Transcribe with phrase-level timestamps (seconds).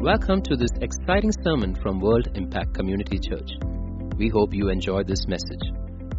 [0.00, 3.50] Welcome to this exciting sermon from World Impact Community Church.
[4.16, 5.60] We hope you enjoy this message.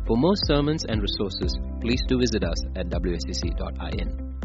[0.05, 4.37] For more sermons and resources, please do visit us at wscc.in.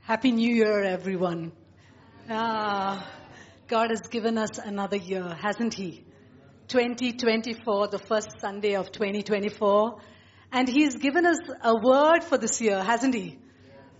[0.00, 1.52] Happy New Year, everyone.
[2.28, 3.10] Ah,
[3.68, 6.04] God has given us another year, hasn't He?
[6.68, 9.98] 2024, the first Sunday of 2024.
[10.52, 13.38] And He's given us a word for this year, hasn't He?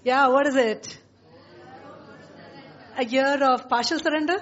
[0.05, 0.99] Yeah, what is it?
[2.97, 4.39] A year of partial surrender?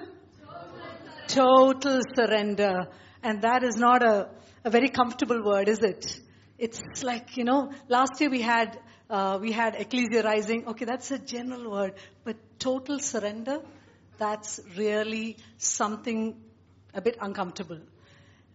[1.26, 2.88] Total surrender.
[3.22, 4.28] And that is not a,
[4.62, 6.20] a very comfortable word, is it?
[6.58, 10.66] It's like, you know, last year we had, uh, we had ecclesia rising.
[10.66, 11.94] Okay, that's a general word.
[12.24, 13.60] But total surrender,
[14.18, 16.36] that's really something
[16.92, 17.80] a bit uncomfortable.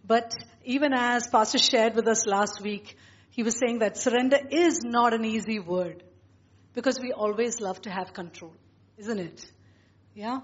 [0.06, 0.32] But
[0.64, 2.96] even as Pastor shared with us last week,
[3.30, 6.04] he was saying that surrender is not an easy word
[6.72, 8.54] because we always love to have control,
[8.96, 9.52] isn't it?
[10.18, 10.40] Yeah?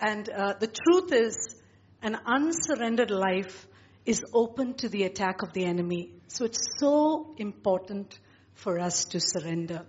[0.00, 1.54] And uh, the truth is,
[2.00, 3.66] an unsurrendered life
[4.06, 6.14] is open to the attack of the enemy.
[6.28, 8.18] So it's so important
[8.54, 9.84] for us to surrender.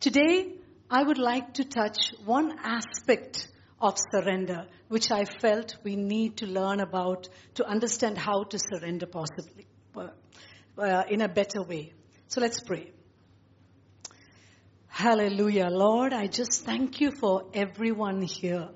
[0.00, 0.54] Today,
[0.90, 3.46] I would like to touch one aspect
[3.78, 9.04] of surrender, which I felt we need to learn about to understand how to surrender
[9.04, 10.08] possibly uh,
[10.78, 11.92] uh, in a better way.
[12.28, 12.90] So let's pray.
[14.94, 15.70] Hallelujah.
[15.70, 18.68] Lord, I just thank you for everyone here.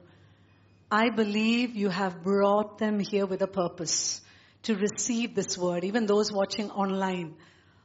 [0.91, 4.21] I believe you have brought them here with a purpose
[4.65, 7.37] to receive this word, even those watching online.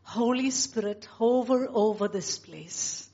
[0.02, 3.08] Holy Spirit, hover over this place.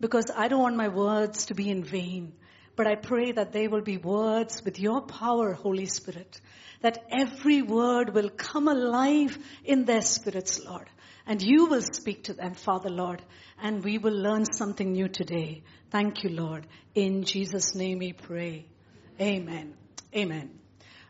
[0.00, 2.34] Because I don't want my words to be in vain,
[2.76, 6.42] but I pray that they will be words with your power, Holy Spirit.
[6.82, 10.90] That every word will come alive in their spirits, Lord.
[11.28, 13.22] And you will speak to them, Father Lord,
[13.62, 15.62] and we will learn something new today.
[15.90, 16.66] Thank you, Lord.
[16.94, 18.64] In Jesus' name we pray.
[19.20, 19.74] Amen.
[20.16, 20.58] Amen.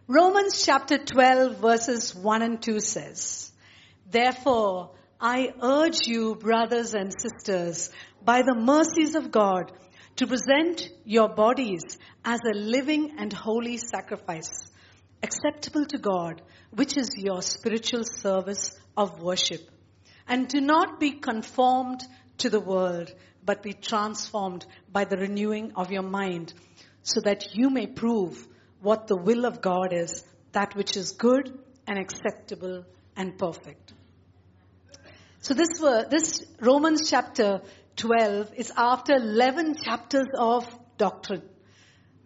[0.09, 3.53] Romans chapter 12 verses 1 and 2 says,
[4.11, 4.91] Therefore,
[5.21, 7.91] I urge you, brothers and sisters,
[8.25, 9.71] by the mercies of God,
[10.17, 14.51] to present your bodies as a living and holy sacrifice,
[15.23, 16.43] acceptable to God,
[16.73, 19.71] which is your spiritual service of worship.
[20.29, 22.01] And do not be conformed
[22.39, 23.13] to the world,
[23.45, 26.53] but be transformed by the renewing of your mind,
[27.03, 28.47] so that you may prove
[28.81, 32.85] what the will of God is, that which is good and acceptable
[33.17, 33.95] and perfect.
[35.41, 37.63] So this were, this Romans chapter
[37.97, 40.69] 12 is after 11 chapters of
[40.99, 41.43] doctrine.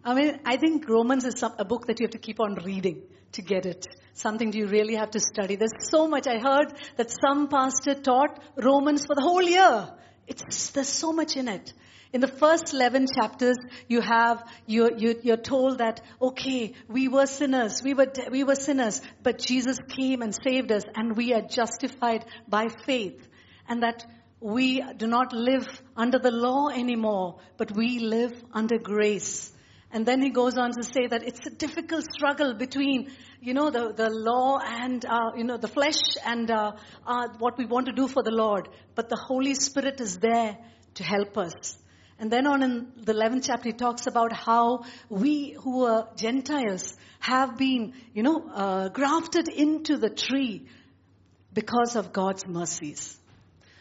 [0.03, 2.55] I mean, I think Romans is some, a book that you have to keep on
[2.55, 3.03] reading
[3.33, 3.87] to get it.
[4.13, 5.55] Something do you really have to study.
[5.55, 6.27] There's so much.
[6.27, 9.89] I heard that some pastor taught Romans for the whole year.
[10.27, 11.73] It's, there's so much in it.
[12.13, 13.57] In the first 11 chapters,
[13.87, 19.01] you have, you're, you're, told that, okay, we were sinners, we were, we were sinners,
[19.23, 23.27] but Jesus came and saved us and we are justified by faith.
[23.67, 24.05] And that
[24.39, 29.52] we do not live under the law anymore, but we live under grace.
[29.93, 33.69] And then he goes on to say that it's a difficult struggle between, you know,
[33.69, 36.71] the, the law and, uh, you know, the flesh and uh,
[37.05, 38.69] uh, what we want to do for the Lord.
[38.95, 40.57] But the Holy Spirit is there
[40.95, 41.77] to help us.
[42.17, 46.95] And then on in the 11th chapter, he talks about how we who are Gentiles
[47.19, 50.67] have been, you know, uh, grafted into the tree
[51.53, 53.15] because of God's mercies.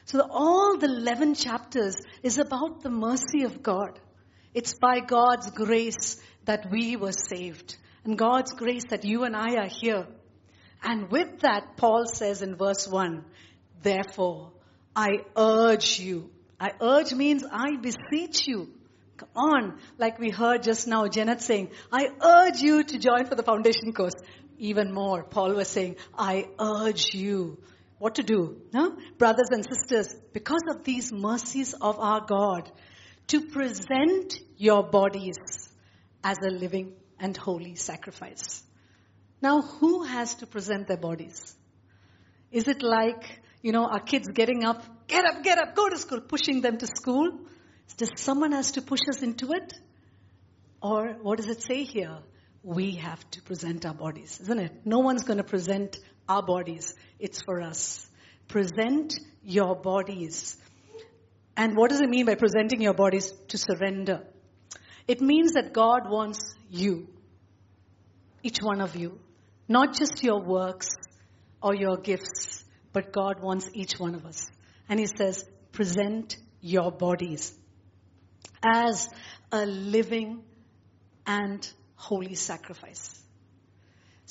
[0.05, 3.99] So all the 11 chapters is about the mercy of God.
[4.55, 7.77] It's by God's grace that we were saved.
[8.05, 10.07] And God's grace that you and I are here.
[10.83, 13.25] And with that, Paul says in verse 1,
[13.83, 14.53] Therefore,
[14.95, 16.31] I urge you.
[16.61, 18.69] I urge means I beseech you.
[19.17, 19.79] Come on.
[19.99, 23.93] Like we heard just now, Janet saying, I urge you to join for the foundation
[23.93, 24.15] course.
[24.59, 27.59] Even more, Paul was saying, I urge you.
[27.99, 28.61] What to do?
[28.73, 28.97] No?
[29.19, 32.71] Brothers and sisters, because of these mercies of our God,
[33.29, 35.71] to present your bodies
[36.23, 38.63] as a living and holy sacrifice.
[39.41, 41.55] Now, who has to present their bodies?
[42.51, 45.99] Is it like, you know, our kids getting up, get up, get up, go to
[45.99, 47.41] school, pushing them to school?
[47.97, 49.73] Does someone has to push us into it?
[50.81, 52.19] Or what does it say here?
[52.63, 54.73] We have to present our bodies, isn't it?
[54.85, 55.99] No one's going to present
[56.29, 56.95] our bodies.
[57.19, 58.09] It's for us.
[58.49, 60.57] Present your bodies
[61.57, 64.23] and what does it mean by presenting your bodies to surrender?
[65.07, 67.09] It means that God wants you,
[68.43, 69.19] each one of you,
[69.69, 70.89] not just your works
[71.63, 74.51] or your gifts, but God wants each one of us.
[74.89, 77.53] And He says, present your bodies
[78.63, 79.09] as
[79.51, 80.43] a living
[81.27, 83.22] and holy sacrifice.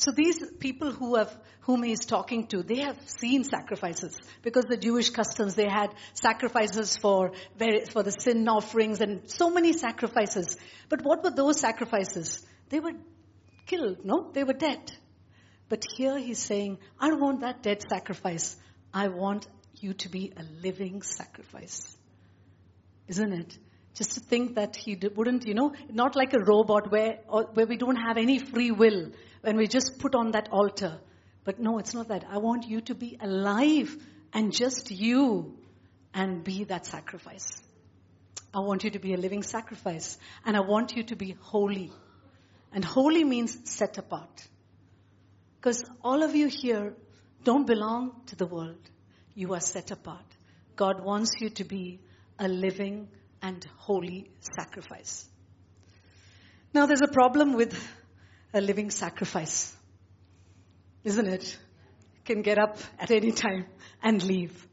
[0.01, 4.75] So these people who have, whom he's talking to, they have seen sacrifices because the
[4.75, 7.33] Jewish customs, they had sacrifices for,
[7.91, 10.57] for the sin offerings and so many sacrifices.
[10.89, 12.43] But what were those sacrifices?
[12.69, 12.93] They were
[13.67, 14.31] killed, no?
[14.33, 14.91] They were dead.
[15.69, 18.57] But here he's saying, I don't want that dead sacrifice.
[18.91, 19.45] I want
[19.81, 21.95] you to be a living sacrifice.
[23.07, 23.55] Isn't it?
[23.93, 27.65] Just to think that he wouldn't, you know, not like a robot where, uh, where
[27.65, 29.11] we don't have any free will
[29.41, 30.99] when we just put on that altar.
[31.43, 32.25] But no, it's not that.
[32.29, 33.95] I want you to be alive
[34.33, 35.57] and just you
[36.13, 37.61] and be that sacrifice.
[38.53, 41.91] I want you to be a living sacrifice and I want you to be holy.
[42.73, 44.47] And holy means set apart.
[45.59, 46.93] Because all of you here
[47.43, 48.79] don't belong to the world.
[49.35, 50.25] You are set apart.
[50.75, 51.99] God wants you to be
[52.39, 53.09] a living
[53.41, 55.25] and holy sacrifice.
[56.73, 57.77] Now there's a problem with
[58.53, 59.75] a living sacrifice.
[61.03, 61.57] Isn't it?
[62.25, 63.65] Can get up at any time
[64.03, 64.67] and leave.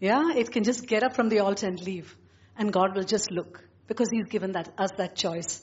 [0.00, 2.16] Yeah, it can just get up from the altar and leave.
[2.56, 5.62] And God will just look because He's given that, us that choice.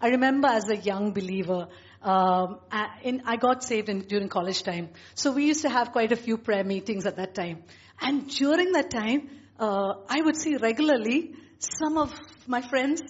[0.00, 1.68] I remember as a young believer,
[2.02, 2.58] um,
[3.04, 4.88] in, I got saved in, during college time.
[5.14, 7.62] So we used to have quite a few prayer meetings at that time.
[8.00, 9.28] And during that time,
[9.60, 12.12] uh, I would see regularly some of
[12.46, 13.02] my friends,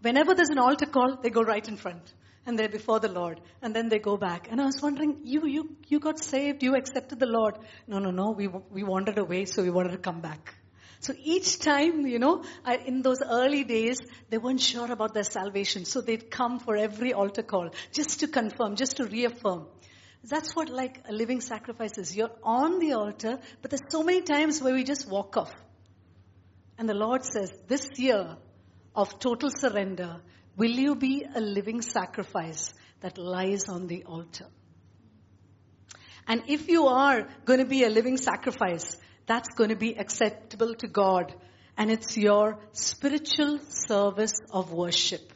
[0.00, 2.12] whenever there's an altar call, they go right in front
[2.46, 3.40] and they're before the Lord.
[3.60, 4.48] And then they go back.
[4.50, 7.58] And I was wondering, you, you, you got saved, you accepted the Lord.
[7.86, 10.54] No, no, no, we, we wandered away, so we wanted to come back.
[11.00, 13.98] So each time, you know, I, in those early days,
[14.30, 15.84] they weren't sure about their salvation.
[15.84, 19.66] So they'd come for every altar call just to confirm, just to reaffirm.
[20.24, 22.16] That's what like a living sacrifice is.
[22.16, 25.52] You're on the altar, but there's so many times where we just walk off.
[26.82, 28.36] And the Lord says, this year
[28.96, 30.16] of total surrender,
[30.56, 34.48] will you be a living sacrifice that lies on the altar?
[36.26, 38.96] And if you are going to be a living sacrifice,
[39.26, 41.32] that's going to be acceptable to God.
[41.76, 45.32] And it's your spiritual service of worship.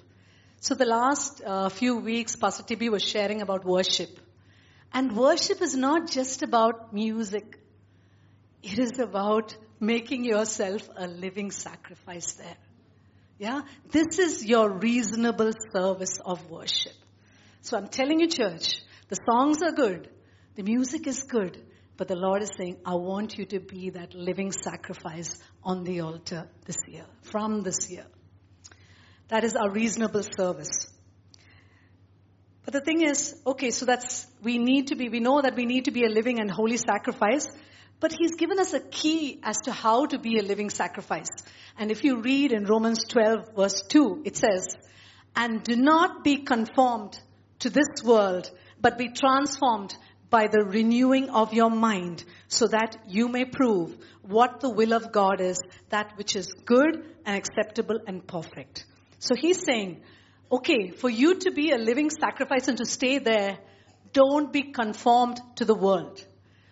[0.58, 4.18] So the last uh, few weeks, Pastor Tibi was sharing about worship.
[4.92, 7.60] And worship is not just about music.
[8.64, 12.56] It is about making yourself a living sacrifice there.
[13.38, 13.62] Yeah?
[13.90, 16.94] This is your reasonable service of worship.
[17.62, 18.76] So I'm telling you, church,
[19.08, 20.08] the songs are good,
[20.54, 21.62] the music is good,
[21.96, 26.00] but the Lord is saying, I want you to be that living sacrifice on the
[26.00, 28.06] altar this year, from this year.
[29.28, 30.88] That is our reasonable service.
[32.64, 35.66] But the thing is, okay, so that's, we need to be, we know that we
[35.66, 37.46] need to be a living and holy sacrifice,
[38.00, 41.30] but he's given us a key as to how to be a living sacrifice.
[41.78, 44.76] And if you read in Romans 12 verse 2, it says,
[45.34, 47.18] and do not be conformed
[47.60, 48.50] to this world,
[48.80, 49.94] but be transformed
[50.28, 55.12] by the renewing of your mind so that you may prove what the will of
[55.12, 55.60] God is,
[55.90, 58.84] that which is good and acceptable and perfect.
[59.18, 60.02] So he's saying,
[60.50, 63.58] okay, for you to be a living sacrifice and to stay there,
[64.12, 66.25] don't be conformed to the world.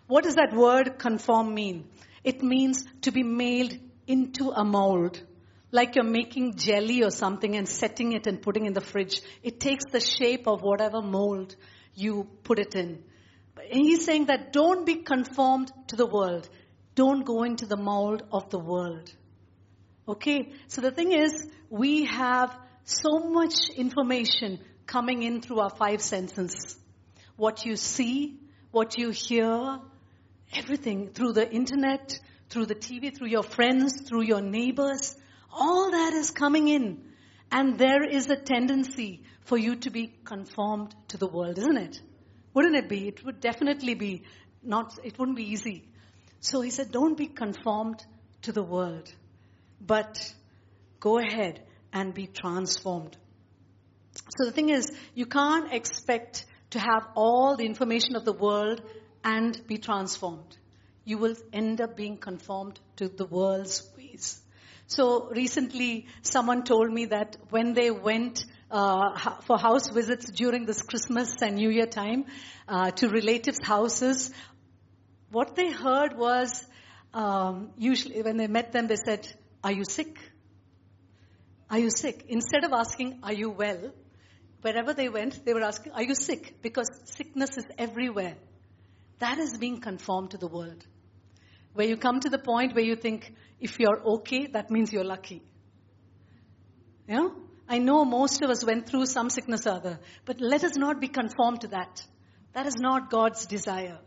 [0.06, 1.88] What does that word conform mean?
[2.22, 5.22] It means to be made into a mold.
[5.70, 9.20] Like you're making jelly or something and setting it and putting in the fridge.
[9.42, 11.56] It takes the shape of whatever mold
[11.94, 13.02] you put it in.
[13.56, 16.48] And he's saying that don't be conformed to the world.
[16.94, 19.12] Don't go into the mold of the world.
[20.06, 20.52] Okay?
[20.68, 26.76] So the thing is, we have so much information coming in through our five senses.
[27.36, 28.38] What you see,
[28.70, 29.80] what you hear,
[30.56, 32.18] everything through the internet,
[32.48, 35.16] through the TV, through your friends, through your neighbors.
[35.52, 37.02] All that is coming in.
[37.50, 42.00] And there is a tendency for you to be conformed to the world, isn't it?
[42.54, 43.08] Wouldn't it be?
[43.08, 44.22] It would definitely be
[44.62, 45.84] not, it wouldn't be easy.
[46.40, 48.04] So he said, don't be conformed
[48.42, 49.12] to the world,
[49.80, 50.34] but
[51.00, 53.16] go ahead and be transformed.
[54.36, 58.82] So the thing is, you can't expect to have all the information of the world
[59.24, 60.56] and be transformed.
[61.04, 64.40] You will end up being conformed to the world's ways.
[64.86, 70.82] So recently, someone told me that when they went uh, for house visits during this
[70.82, 72.26] Christmas and New Year time
[72.68, 74.30] uh, to relatives' houses,
[75.30, 76.64] what they heard was
[77.14, 79.26] um, usually when they met them, they said,
[79.62, 80.18] "Are you sick?
[81.70, 83.92] Are you sick?" Instead of asking, "Are you well?"
[84.60, 88.36] Wherever they went, they were asking, "Are you sick?" Because sickness is everywhere.
[89.24, 90.84] That is being conformed to the world.
[91.72, 95.10] Where you come to the point where you think, if you're okay, that means you're
[95.12, 95.42] lucky.
[97.08, 97.32] You know?
[97.66, 101.00] I know most of us went through some sickness or other, but let us not
[101.00, 102.04] be conformed to that.
[102.52, 103.98] That is not God's desire.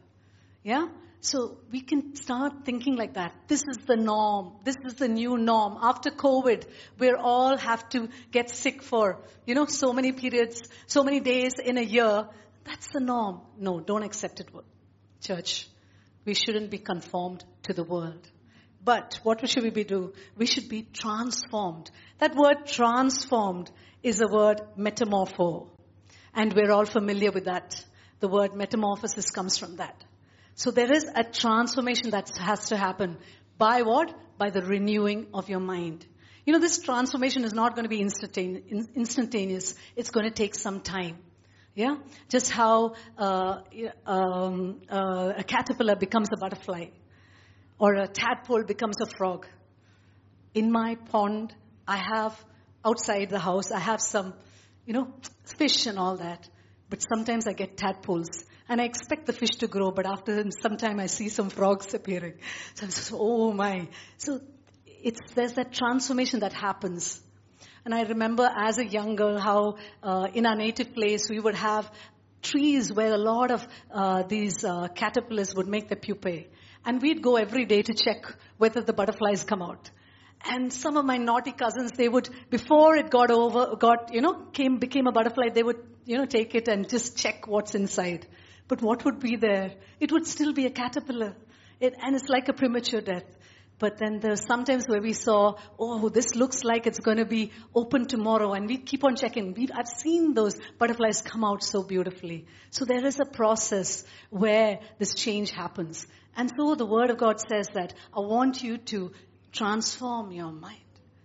[0.63, 0.87] Yeah?
[1.19, 3.33] So we can start thinking like that.
[3.47, 4.53] This is the norm.
[4.63, 5.79] This is the new norm.
[5.81, 6.65] After COVID,
[6.99, 11.53] we all have to get sick for, you know, so many periods, so many days
[11.57, 12.27] in a year.
[12.65, 13.41] That's the norm.
[13.57, 14.51] No, don't accept it,
[15.21, 15.67] church.
[16.25, 18.27] We shouldn't be conformed to the world.
[18.83, 20.13] But what should we be do?
[20.37, 21.89] We should be transformed.
[22.19, 23.71] That word transformed
[24.03, 25.67] is a word metamorpho.
[26.33, 27.83] And we're all familiar with that.
[28.19, 30.03] The word metamorphosis comes from that.
[30.55, 33.17] So there is a transformation that has to happen.
[33.57, 34.13] By what?
[34.37, 36.05] By the renewing of your mind.
[36.45, 39.75] You know, this transformation is not going to be instantaneous.
[39.95, 41.17] It's going to take some time.
[41.77, 41.97] Yeah?
[42.27, 43.59] Just how uh,
[44.07, 46.85] um, uh, a caterpillar becomes a butterfly
[47.77, 49.45] or a tadpole becomes a frog.
[50.55, 51.53] In my pond,
[51.87, 52.35] I have
[52.83, 54.33] outside the house, I have some,
[54.87, 55.13] you know,
[55.59, 56.49] fish and all that.
[56.89, 58.29] But sometimes I get tadpoles.
[58.67, 61.93] And I expect the fish to grow, but after some time I see some frogs
[61.93, 62.39] appearing.
[62.73, 63.87] So I'm just, oh my.
[64.17, 64.41] So
[64.87, 67.21] it's, there's that transformation that happens.
[67.87, 71.55] And I remember as a young girl how uh, in our native place we would
[71.55, 71.89] have
[72.41, 76.47] trees where a lot of uh, these uh, caterpillars would make their pupae.
[76.85, 78.25] And we'd go every day to check
[78.57, 79.89] whether the butterflies come out.
[80.43, 84.33] And some of my naughty cousins, they would, before it got over, got, you know,
[84.51, 88.27] came, became a butterfly, they would, you know, take it and just check what's inside.
[88.67, 89.71] But what would be there?
[90.01, 91.37] It would still be a caterpillar.
[91.79, 93.23] It, and it's like a premature death.
[93.79, 97.51] But then there's sometimes where we saw, oh, this looks like it's going to be
[97.75, 99.53] open tomorrow, and we keep on checking.
[99.53, 102.47] We've, I've seen those butterflies come out so beautifully.
[102.71, 106.07] So there is a process where this change happens.
[106.35, 109.11] And so the Word of God says that I want you to
[109.51, 110.81] transform your mind.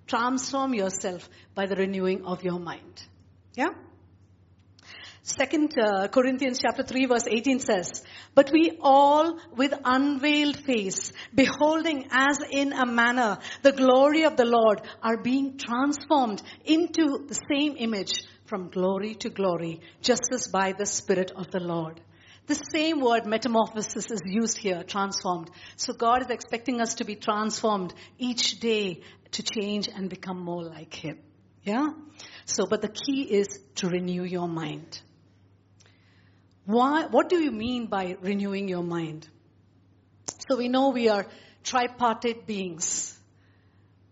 [0.06, 3.02] Transform yourself by the renewing of your mind.
[3.54, 3.70] Yeah?
[5.24, 8.02] Second uh, Corinthians chapter 3 verse 18 says,
[8.34, 14.44] But we all with unveiled face, beholding as in a manner the glory of the
[14.44, 20.72] Lord, are being transformed into the same image from glory to glory, just as by
[20.72, 22.00] the Spirit of the Lord.
[22.48, 25.50] The same word metamorphosis is used here, transformed.
[25.76, 30.64] So God is expecting us to be transformed each day to change and become more
[30.64, 31.20] like Him.
[31.62, 31.90] Yeah?
[32.44, 35.00] So, but the key is to renew your mind.
[36.64, 39.28] Why, what do you mean by renewing your mind?
[40.48, 41.26] So we know we are
[41.64, 43.18] tripartite beings.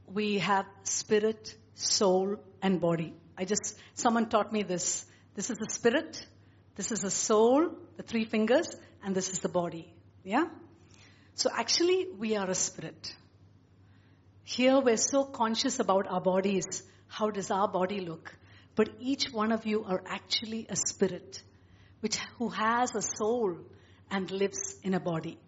[0.07, 3.15] We have spirit, soul, and body.
[3.39, 5.07] I just, someone taught me this.
[5.35, 6.27] This is the spirit,
[6.75, 8.67] this is the soul, the three fingers,
[9.03, 9.93] and this is the body.
[10.25, 10.47] Yeah?
[11.35, 13.15] So actually, we are a spirit.
[14.43, 16.83] Here we're so conscious about our bodies.
[17.07, 18.35] How does our body look?
[18.75, 21.43] But each one of you are actually a spirit
[22.01, 23.57] which, who has a soul
[24.11, 25.39] and lives in a body.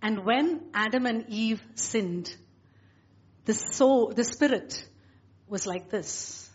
[0.00, 2.34] And when Adam and Eve sinned,
[3.44, 4.86] the soul, the spirit
[5.48, 6.48] was like this.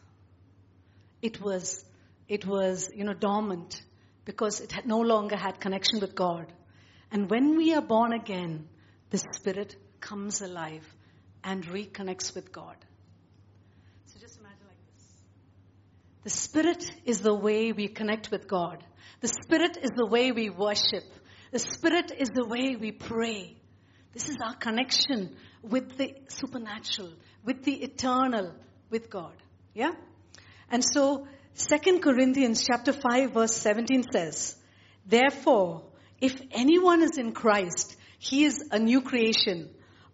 [1.22, 1.84] It was,
[2.28, 3.82] it was, you know, dormant
[4.26, 6.52] because it had no longer had connection with God.
[7.12, 8.68] And when we are born again,
[9.10, 10.86] the spirit comes alive
[11.44, 12.76] and reconnects with God.
[16.24, 18.84] The Spirit is the way we connect with God.
[19.22, 21.04] The Spirit is the way we worship.
[21.52, 23.56] The Spirit is the way we pray.
[24.14, 27.14] This is our connection with the supernatural,
[27.46, 28.54] with the eternal,
[28.90, 29.34] with God.
[29.74, 29.92] Yeah?
[30.70, 34.56] And so, 2 Corinthians chapter 5 verse 17 says,
[35.06, 35.84] Therefore,
[36.20, 39.70] if anyone is in Christ, he is a new creation.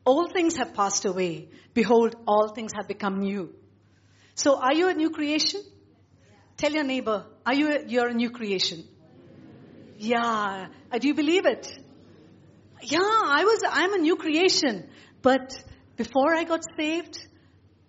[0.06, 1.50] All things have passed away.
[1.74, 3.54] Behold, all things have become new.
[4.36, 5.62] So are you a new creation?
[6.58, 8.86] Tell your neighbor, are you a, you're a new creation?
[9.98, 10.68] Yeah.
[10.92, 11.68] Uh, do you believe it?
[12.82, 14.88] Yeah, I was, I'm a new creation.
[15.22, 15.54] But
[15.98, 17.20] before I got saved,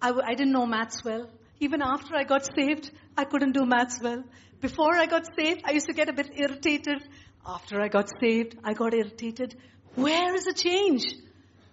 [0.00, 1.28] I didn't know maths well.
[1.60, 4.24] Even after I got saved, I couldn't do maths well.
[4.60, 7.02] Before I got saved, I used to get a bit irritated.
[7.46, 9.56] After I got saved, I got irritated.
[9.94, 11.04] Where is the change?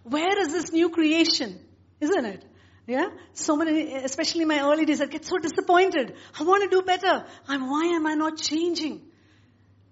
[0.03, 1.59] Where is this new creation?
[2.00, 2.45] Isn't it?
[2.85, 3.09] Yeah?
[3.33, 6.15] So many, especially my early days, I get so disappointed.
[6.37, 7.25] I want to do better.
[7.47, 9.01] I'm, why am I not changing?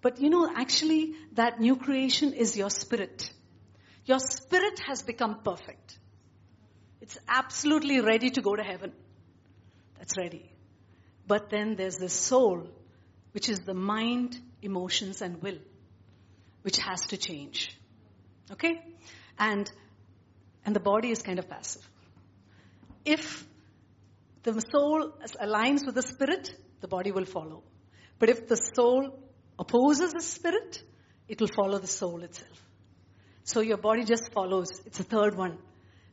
[0.01, 3.31] But you know, actually, that new creation is your spirit.
[4.05, 5.99] Your spirit has become perfect.
[6.99, 8.91] It's absolutely ready to go to heaven.
[9.97, 10.51] That's ready.
[11.27, 12.67] But then there's the soul,
[13.31, 15.59] which is the mind, emotions, and will,
[16.63, 17.77] which has to change.
[18.51, 18.81] Okay?
[19.39, 19.71] And,
[20.65, 21.87] and the body is kind of passive
[23.05, 23.45] if
[24.43, 27.63] the soul aligns with the spirit, the body will follow.
[28.19, 29.19] But if the soul
[29.57, 30.83] opposes the spirit,
[31.27, 32.61] it will follow the soul itself.
[33.43, 34.69] So your body just follows.
[34.85, 35.57] It's a third one.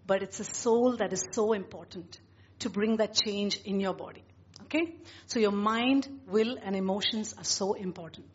[0.07, 2.19] But it's a soul that is so important
[2.61, 4.25] to bring that change in your body.
[4.65, 4.97] Okay?
[5.27, 8.27] So your mind, will, and emotions are so important.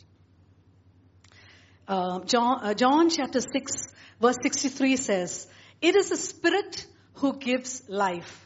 [1.88, 3.72] Uh, John, uh, John chapter 6,
[4.22, 5.48] verse 63 says,
[5.82, 8.43] It is the spirit who gives life.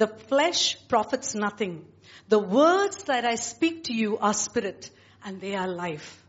[0.00, 1.84] The flesh profits nothing.
[2.30, 4.88] The words that I speak to you are spirit
[5.22, 6.24] and they are life.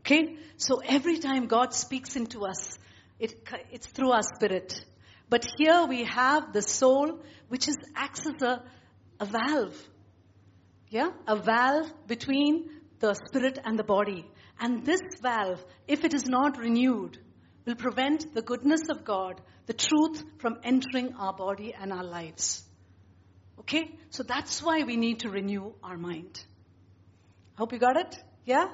[0.00, 0.36] Okay?
[0.58, 2.78] So every time God speaks into us,
[3.18, 4.78] it, it's through our spirit.
[5.30, 8.62] But here we have the soul, which is acts as a,
[9.18, 9.88] a valve.
[10.90, 11.08] Yeah?
[11.26, 14.30] A valve between the spirit and the body.
[14.60, 17.16] And this valve, if it is not renewed,
[17.64, 22.64] will prevent the goodness of God, the truth from entering our body and our lives.
[23.60, 23.90] Okay?
[24.10, 26.42] So that's why we need to renew our mind.
[27.56, 28.18] Hope you got it?
[28.44, 28.68] Yeah?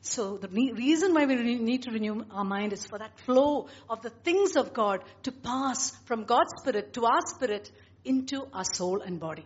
[0.00, 4.02] So the reason why we need to renew our mind is for that flow of
[4.02, 7.70] the things of God to pass from God's spirit to our spirit
[8.04, 9.44] into our soul and body.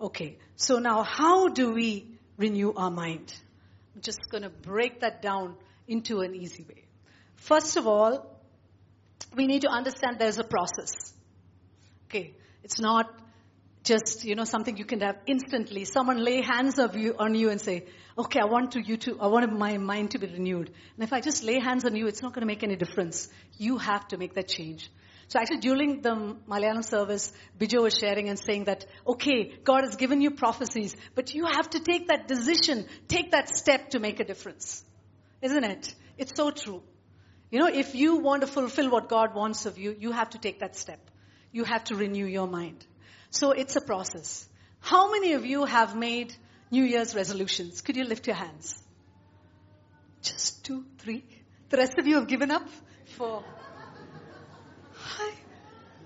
[0.00, 3.34] Okay, so now how do we renew our mind?
[3.94, 5.56] I'm just going to break that down
[5.88, 6.84] into an easy way.
[7.36, 8.38] First of all,
[9.34, 11.12] we need to understand there's a process.
[12.08, 13.10] Okay, it's not
[13.88, 15.86] just, you know, something you can have instantly.
[15.86, 17.86] Someone lay hands of you, on you and say,
[18.18, 20.68] okay, I want to, you to, I want my mind to be renewed.
[20.96, 23.28] And if I just lay hands on you, it's not going to make any difference.
[23.56, 24.90] You have to make that change.
[25.28, 29.96] So actually during the Malayalam service, Bijo was sharing and saying that, okay, God has
[29.96, 34.20] given you prophecies, but you have to take that decision, take that step to make
[34.20, 34.84] a difference.
[35.40, 35.94] Isn't it?
[36.18, 36.82] It's so true.
[37.50, 40.38] You know, if you want to fulfill what God wants of you, you have to
[40.38, 41.00] take that step.
[41.52, 42.86] You have to renew your mind.
[43.30, 44.48] So it's a process.
[44.80, 46.34] How many of you have made
[46.70, 47.80] New Year's resolutions?
[47.80, 48.82] Could you lift your hands?
[50.22, 51.24] Just two, three.
[51.70, 52.68] The rest of you have given up?
[53.16, 53.44] Four.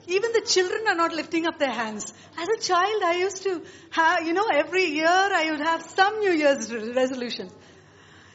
[0.07, 2.13] Even the children are not lifting up their hands.
[2.37, 6.19] As a child, I used to have, you know, every year I would have some
[6.19, 7.53] New Year's resolutions.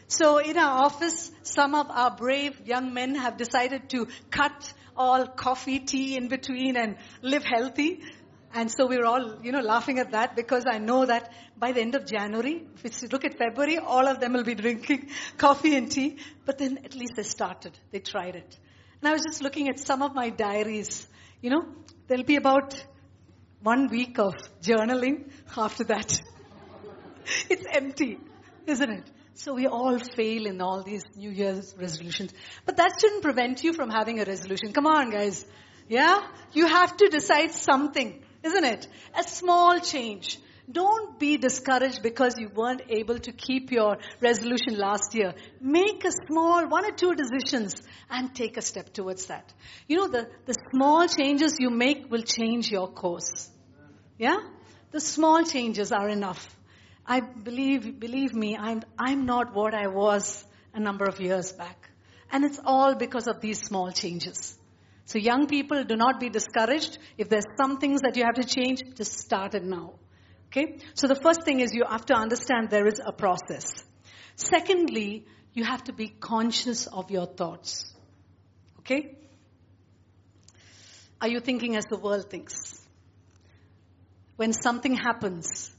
[0.07, 5.27] So in our office, some of our brave young men have decided to cut all
[5.27, 8.01] coffee, tea in between and live healthy.
[8.53, 11.73] And so we are all, you know, laughing at that because I know that by
[11.73, 15.09] the end of January, if you look at February, all of them will be drinking
[15.37, 16.17] coffee and tea.
[16.45, 17.77] But then at least they started.
[17.91, 18.57] They tried it.
[19.01, 21.07] And I was just looking at some of my diaries.
[21.41, 21.65] You know,
[22.07, 22.83] there'll be about
[23.61, 26.19] one week of journaling after that.
[27.49, 28.17] it's empty,
[28.65, 29.03] isn't it?
[29.33, 32.33] So we all fail in all these New Year's resolutions.
[32.65, 34.73] But that shouldn't prevent you from having a resolution.
[34.73, 35.45] Come on, guys.
[35.87, 36.25] Yeah?
[36.53, 38.87] You have to decide something isn't it?
[39.17, 40.39] A small change.
[40.69, 45.33] Don't be discouraged because you weren't able to keep your resolution last year.
[45.61, 49.53] Make a small, one or two decisions and take a step towards that.
[49.87, 53.49] You know, the, the small changes you make will change your course.
[54.17, 54.39] Yeah?
[54.91, 56.53] The small changes are enough.
[57.05, 61.89] I believe, believe me, I'm, I'm not what I was a number of years back.
[62.29, 64.56] And it's all because of these small changes.
[65.07, 66.97] So young people, do not be discouraged.
[67.17, 69.93] If there's some things that you have to change, just start it now.
[70.47, 70.79] Okay?
[70.95, 73.71] So the first thing is you have to understand there is a process.
[74.35, 77.85] Secondly, you have to be conscious of your thoughts.
[78.79, 79.17] Okay?
[81.21, 82.85] Are you thinking as the world thinks?
[84.35, 85.71] When something happens,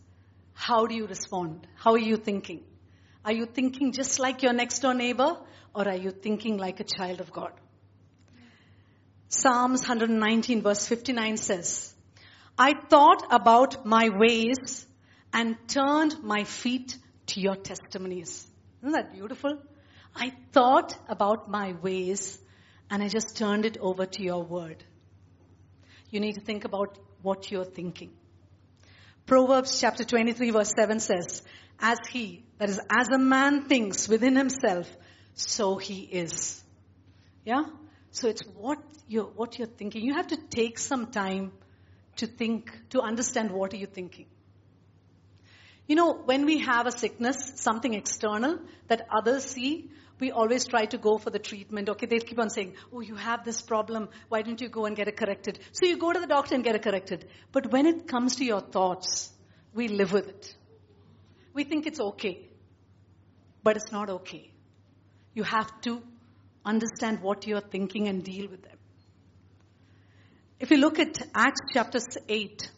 [0.54, 1.66] how do you respond?
[1.76, 2.64] How are you thinking?
[3.26, 5.36] Are you thinking just like your next door neighbor
[5.74, 7.52] or are you thinking like a child of God?
[9.28, 11.94] Psalms 119 verse 59 says,
[12.58, 14.86] I thought about my ways
[15.32, 18.46] and turned my feet to your testimonies.
[18.82, 19.58] Isn't that beautiful?
[20.16, 22.38] I thought about my ways
[22.90, 24.82] and I just turned it over to your word.
[26.10, 28.12] You need to think about what you're thinking.
[29.26, 31.42] Proverbs chapter 23 verse 7 says,
[31.78, 34.90] as he, that is, as a man thinks within himself,
[35.34, 36.64] so he is.
[37.44, 37.64] Yeah?
[38.10, 40.02] So it's what you're, what you're thinking.
[40.02, 41.52] You have to take some time
[42.16, 44.26] to think, to understand what are you thinking.
[45.86, 49.90] You know, when we have a sickness, something external that others see,
[50.20, 51.88] we always try to go for the treatment.
[51.88, 54.08] Okay, they keep on saying, oh, you have this problem.
[54.28, 55.60] Why don't you go and get it corrected?
[55.72, 57.26] So you go to the doctor and get it corrected.
[57.52, 59.32] But when it comes to your thoughts,
[59.74, 60.54] we live with it.
[61.54, 62.48] We think it's okay.
[63.62, 64.50] But it's not okay.
[65.34, 66.02] You have to
[66.64, 68.76] understand what you're thinking and deal with them.
[70.60, 72.70] If you look at Acts chapter 8,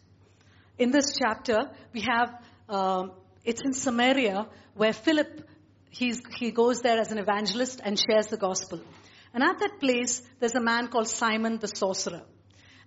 [0.78, 2.30] in this chapter, we have,
[2.68, 3.12] um,
[3.44, 5.46] it's in Samaria where Philip,
[5.90, 8.80] he's, he goes there as an evangelist and shares the gospel.
[9.32, 12.22] And at that place, there's a man called Simon the sorcerer.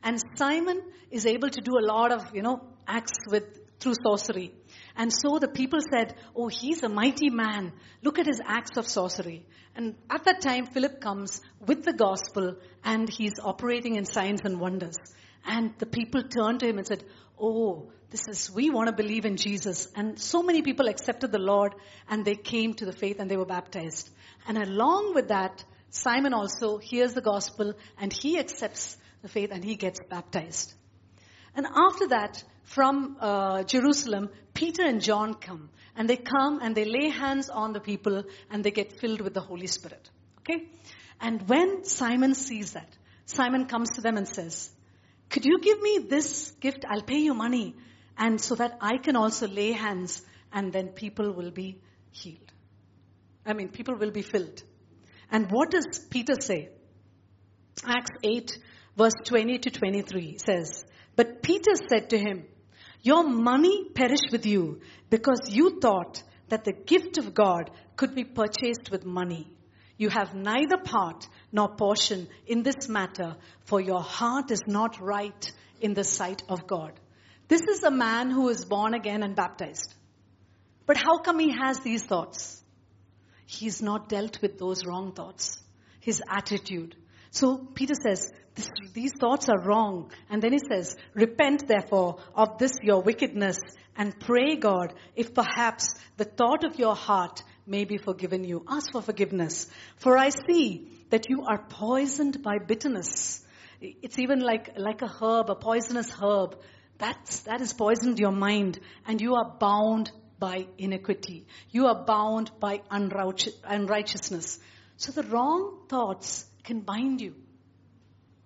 [0.04, 3.44] And Simon is able to do a lot of, you know, acts with,
[3.80, 4.52] through sorcery.
[4.96, 7.74] And so the people said, Oh, he's a mighty man.
[8.04, 9.46] Look at his acts of sorcery.
[9.76, 14.60] And at that time, Philip comes with the gospel and he's operating in signs and
[14.60, 14.98] wonders.
[15.46, 17.04] And the people turned to him and said,
[17.40, 19.88] Oh, this is, we want to believe in Jesus.
[19.96, 21.74] And so many people accepted the Lord
[22.08, 24.12] and they came to the faith and they were baptized.
[24.48, 29.64] And along with that, Simon also hears the gospel and he accepts the faith and
[29.64, 30.74] he gets baptized.
[31.56, 35.70] And after that, from uh, Jerusalem, Peter and John come.
[35.96, 39.34] And they come and they lay hands on the people and they get filled with
[39.34, 40.10] the Holy Spirit.
[40.40, 40.68] Okay?
[41.22, 42.90] And when Simon sees that,
[43.26, 44.72] Simon comes to them and says,
[45.30, 46.86] Could you give me this gift?
[46.90, 47.76] I'll pay you money.
[48.18, 51.80] And so that I can also lay hands and then people will be
[52.12, 52.52] healed.
[53.46, 54.64] I mean, people will be filled.
[55.32, 56.70] And what does Peter say?
[57.86, 58.58] Acts 8,
[58.96, 62.46] verse 20 to 23 says, But Peter said to him,
[63.04, 68.24] Your money perish with you because you thought that the gift of God could be
[68.24, 69.52] purchased with money.
[69.98, 73.36] You have neither part nor portion in this matter,
[73.66, 76.94] for your heart is not right in the sight of God.
[77.50, 79.94] This is a man who is born again and baptized.
[80.86, 82.64] But how come he has these thoughts?
[83.46, 85.62] He's not dealt with those wrong thoughts.
[86.00, 86.96] His attitude.
[87.32, 90.12] So Peter says, this, these thoughts are wrong.
[90.30, 93.58] And then he says, repent therefore of this your wickedness
[93.96, 98.64] and pray God if perhaps the thought of your heart may be forgiven you.
[98.68, 99.68] Ask for forgiveness.
[99.98, 103.44] For I see that you are poisoned by bitterness.
[103.82, 106.58] It's even like, like a herb, a poisonous herb.
[106.98, 111.48] That's, that has poisoned your mind and you are bound by iniquity.
[111.72, 114.60] You are bound by unrighteousness.
[114.98, 117.36] So the wrong thoughts can bind you.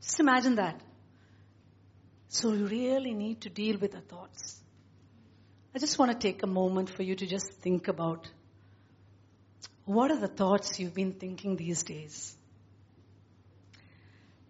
[0.02, 0.82] Just imagine that.
[2.30, 4.62] So you really need to deal with the thoughts.
[5.74, 8.30] I just want to take a moment for you to just think about
[9.86, 12.36] what are the thoughts you've been thinking these days?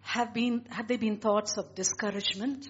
[0.00, 2.68] Have been have they been thoughts of discouragement?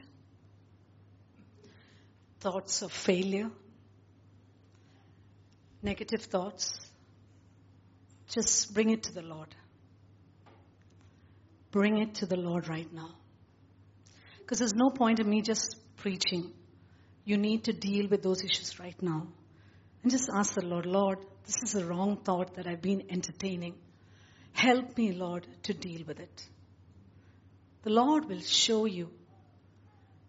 [2.41, 3.51] Thoughts of failure?
[5.83, 6.79] Negative thoughts?
[8.29, 9.55] Just bring it to the Lord.
[11.71, 13.11] Bring it to the Lord right now.
[14.39, 16.53] Because there's no point in me just preaching.
[17.25, 19.27] You need to deal with those issues right now.
[20.03, 23.75] And just ask the Lord, Lord, this is a wrong thought that I've been entertaining.
[24.53, 26.49] Help me, Lord, to deal with it.
[27.83, 29.11] The Lord will show you.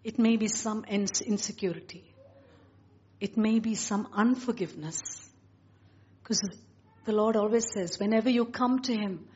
[0.03, 2.03] It may be some insecurity.
[3.21, 5.01] It may be some unforgiveness.
[6.21, 6.41] Because
[7.05, 9.28] the Lord always says, whenever you come to Him,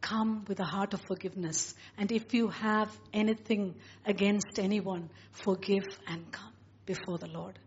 [0.00, 1.74] come with a heart of forgiveness.
[1.98, 3.74] And if you have anything
[4.06, 6.52] against anyone, forgive and come
[6.86, 7.58] before the Lord.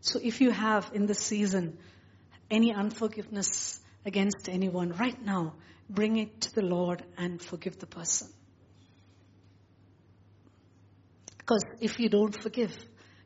[0.00, 1.78] So if you have in this season
[2.50, 5.54] any unforgiveness against anyone, right now,
[5.88, 8.28] bring it to the Lord and forgive the person.
[11.38, 12.74] Because if you don't forgive,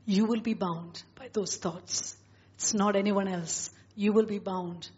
[0.04, 2.16] you will be bound by those thoughts.
[2.56, 3.70] It's not anyone else.
[3.94, 4.88] You will be bound.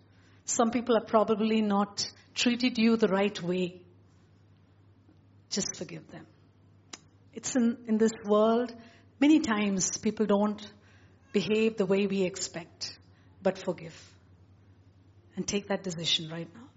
[0.44, 2.10] Some people are probably not
[2.40, 3.81] treated you the right way,
[5.50, 6.26] just forgive them.
[7.35, 8.74] It's in, in this world,
[9.20, 10.61] many times people don't
[11.33, 12.98] behave the way we expect,
[13.42, 13.94] but forgive.
[15.37, 16.68] And take that decision right now.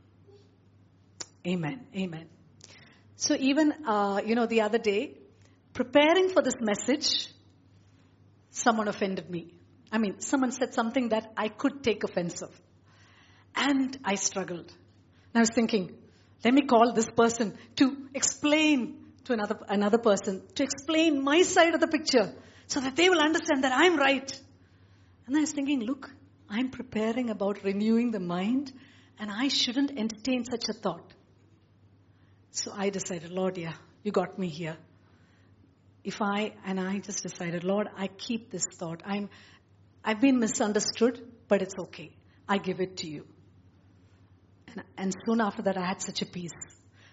[1.47, 1.85] Amen.
[1.95, 2.27] Amen.
[3.15, 5.17] So even, uh, you know, the other day,
[5.73, 7.27] preparing for this message,
[8.51, 9.53] someone offended me.
[9.91, 12.51] I mean, someone said something that I could take offense of.
[13.55, 14.71] And I struggled.
[15.33, 15.95] And I was thinking,
[16.43, 21.73] let me call this person to explain to another, another person, to explain my side
[21.73, 22.33] of the picture
[22.67, 24.39] so that they will understand that I'm right.
[25.25, 26.11] And I was thinking, look,
[26.49, 28.73] I'm preparing about renewing the mind
[29.17, 31.13] and I shouldn't entertain such a thought.
[32.51, 34.77] So I decided, Lord, yeah, you got me here.
[36.03, 39.01] If I, and I just decided, Lord, I keep this thought.
[39.05, 39.29] I'm,
[40.03, 42.11] I've been misunderstood, but it's okay.
[42.47, 43.25] I give it to you.
[44.73, 46.51] And, and soon after that, I had such a peace.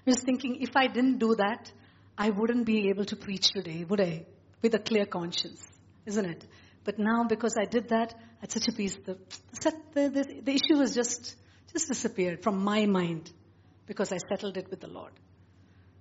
[0.06, 1.70] I was thinking, if I didn't do that,
[2.16, 4.26] I wouldn't be able to preach today, would I?
[4.62, 5.66] With a clear conscience,
[6.06, 6.46] isn't it?
[6.84, 8.96] But now, because I did that, I had such a peace.
[9.04, 9.16] The,
[9.94, 11.36] the, the, the issue was just,
[11.72, 13.30] just disappeared from my mind
[13.86, 15.12] because I settled it with the Lord.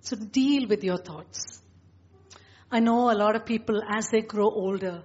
[0.00, 1.60] So deal with your thoughts.
[2.70, 5.02] I know a lot of people, as they grow older,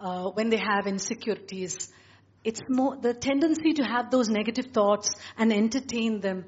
[0.00, 1.90] uh, when they have insecurities,
[2.46, 6.44] it's more, the tendency to have those negative thoughts and entertain them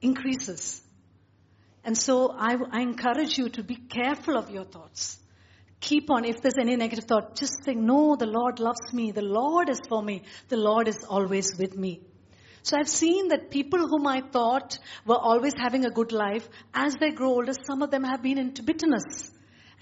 [0.00, 0.80] increases.
[1.84, 5.18] And so I, I encourage you to be careful of your thoughts.
[5.80, 9.10] Keep on, if there's any negative thought, just think, no, the Lord loves me.
[9.10, 10.22] The Lord is for me.
[10.48, 12.00] The Lord is always with me.
[12.62, 16.94] So I've seen that people whom I thought were always having a good life, as
[16.94, 19.32] they grow older, some of them have been into bitterness.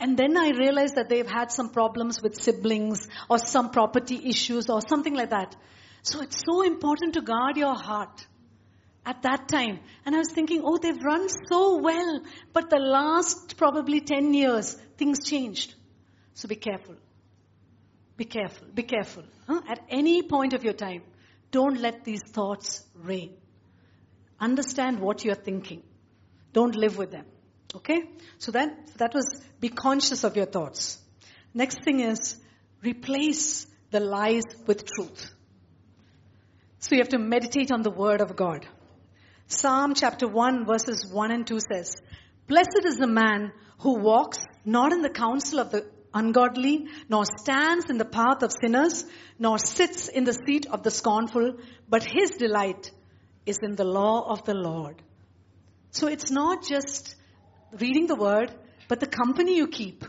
[0.00, 4.68] And then I realized that they've had some problems with siblings or some property issues
[4.70, 5.56] or something like that.
[6.02, 8.26] So it's so important to guard your heart
[9.04, 9.80] at that time.
[10.06, 12.20] And I was thinking, oh, they've run so well.
[12.52, 15.74] But the last probably 10 years, things changed.
[16.34, 16.94] So be careful.
[18.16, 18.68] Be careful.
[18.72, 19.24] Be careful.
[19.46, 19.62] Huh?
[19.68, 21.02] At any point of your time,
[21.50, 23.34] don't let these thoughts reign.
[24.38, 25.82] Understand what you're thinking.
[26.52, 27.24] Don't live with them.
[27.78, 28.02] Okay?
[28.38, 29.24] So that, that was
[29.60, 30.98] be conscious of your thoughts.
[31.54, 32.36] Next thing is
[32.82, 35.30] replace the lies with truth.
[36.80, 38.66] So you have to meditate on the word of God.
[39.46, 41.96] Psalm chapter 1 verses 1 and 2 says,
[42.46, 47.90] Blessed is the man who walks not in the counsel of the ungodly, nor stands
[47.90, 49.04] in the path of sinners,
[49.38, 51.54] nor sits in the seat of the scornful,
[51.88, 52.90] but his delight
[53.46, 55.00] is in the law of the Lord.
[55.90, 57.14] So it's not just
[57.72, 58.52] reading the word,
[58.88, 60.04] but the company you keep.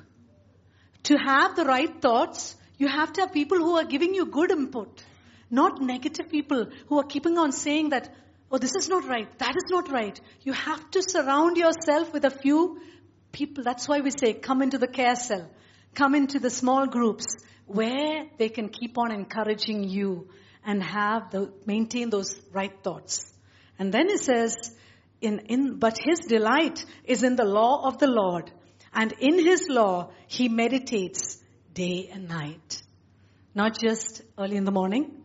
[1.03, 4.51] To have the right thoughts, you have to have people who are giving you good
[4.51, 5.03] input,
[5.49, 8.09] not negative people who are keeping on saying that,
[8.51, 10.19] oh, this is not right, that is not right.
[10.41, 12.79] You have to surround yourself with a few
[13.31, 13.63] people.
[13.63, 15.49] That's why we say, come into the care cell,
[15.95, 17.25] come into the small groups
[17.65, 20.29] where they can keep on encouraging you
[20.65, 23.31] and have the, maintain those right thoughts.
[23.77, 24.75] And then it says,
[25.21, 28.51] in, in, but his delight is in the law of the Lord.
[28.93, 31.41] And in his law, he meditates
[31.73, 32.81] day and night.
[33.53, 35.21] Not just early in the morning,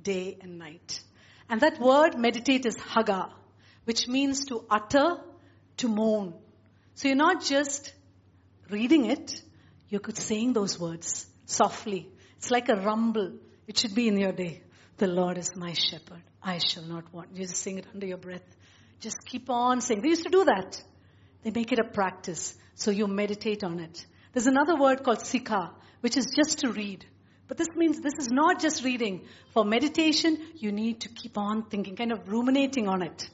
[0.00, 1.00] day and night.
[1.48, 3.30] And that word meditate is haga,
[3.84, 5.16] which means to utter,
[5.78, 6.34] to moan.
[6.94, 7.92] So you're not just
[8.70, 9.40] reading it,
[9.88, 12.08] you're saying those words softly.
[12.36, 13.38] It's like a rumble.
[13.66, 14.62] It should be in your day.
[14.98, 16.22] The Lord is my shepherd.
[16.42, 17.34] I shall not want.
[17.34, 18.56] You just sing it under your breath.
[19.00, 20.00] Just keep on saying.
[20.00, 20.82] They used to do that.
[21.42, 22.56] They make it a practice.
[22.74, 24.06] So you meditate on it.
[24.32, 27.04] There's another word called sikha, which is just to read.
[27.48, 29.26] But this means this is not just reading.
[29.52, 33.28] For meditation, you need to keep on thinking, kind of ruminating on it.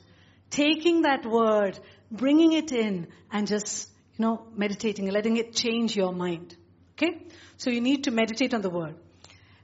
[0.50, 1.78] Taking that word,
[2.12, 6.56] bringing it in, and just, you know, meditating, letting it change your mind.
[6.92, 7.26] Okay?
[7.56, 8.94] So you need to meditate on the word.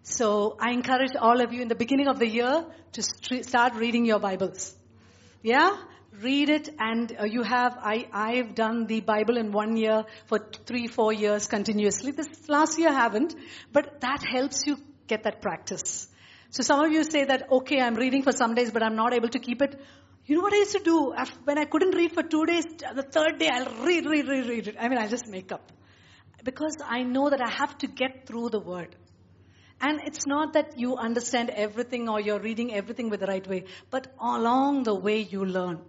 [0.03, 3.03] So I encourage all of you in the beginning of the year to
[3.45, 4.75] start reading your Bibles.
[5.43, 5.77] Yeah?
[6.13, 10.39] Read it and uh, you have, I, I've done the Bible in one year for
[10.67, 12.11] three, four years continuously.
[12.11, 13.35] This last year I haven't,
[13.73, 16.09] but that helps you get that practice.
[16.51, 19.15] So some of you say that, okay, I'm reading for some days, but I'm not
[19.15, 19.81] able to keep it.
[20.27, 21.15] You know what I used to do?
[21.45, 24.69] When I couldn't read for two days, the third day I'll read, read, read, read
[24.69, 24.77] it.
[24.79, 25.73] I mean, I'll just make up.
[26.45, 28.97] Because I know that I have to get through the word.
[29.81, 33.65] And it's not that you understand everything or you're reading everything with the right way,
[33.91, 35.81] but along the way you learn.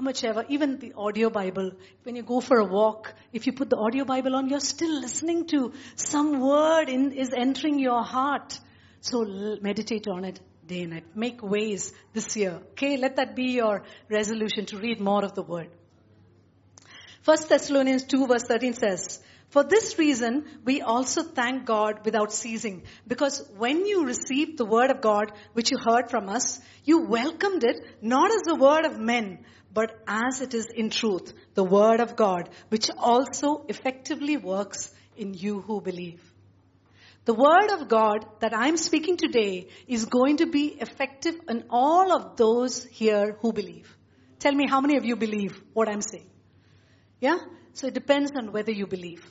[0.00, 1.72] How much ever, even the audio Bible,
[2.04, 4.98] when you go for a walk, if you put the audio Bible on, you're still
[4.98, 8.58] listening to some word in, is entering your heart.
[9.02, 9.26] So
[9.60, 11.04] meditate on it day and night.
[11.14, 12.62] Make ways this year.
[12.70, 15.68] Okay, let that be your resolution to read more of the word.
[17.20, 22.84] First Thessalonians 2 verse 13 says, for this reason, we also thank God without ceasing.
[23.06, 27.64] Because when you received the word of God, which you heard from us, you welcomed
[27.64, 32.00] it not as the word of men, but as it is in truth, the word
[32.00, 36.22] of God, which also effectively works in you who believe.
[37.24, 42.12] The word of God that I'm speaking today is going to be effective in all
[42.12, 43.96] of those here who believe.
[44.38, 46.30] Tell me how many of you believe what I'm saying.
[47.20, 47.38] Yeah?
[47.74, 49.24] So it depends on whether you believe